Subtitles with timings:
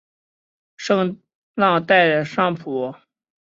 [0.77, 1.21] 圣
[1.53, 2.95] 让代尚普。